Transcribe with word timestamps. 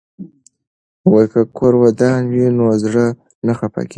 که 1.31 1.41
کور 1.57 1.73
ودان 1.81 2.21
وي 2.33 2.45
نو 2.57 2.65
زړه 2.83 3.05
نه 3.47 3.53
خفه 3.59 3.81
کیږي. 3.83 3.89